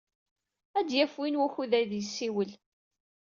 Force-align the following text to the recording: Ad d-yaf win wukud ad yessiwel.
Ad 0.79 0.85
d-yaf 0.87 1.13
win 1.19 1.39
wukud 1.41 1.71
ad 1.79 1.91
yessiwel. 1.95 2.51